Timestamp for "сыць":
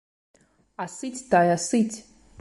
0.95-1.25, 1.69-1.97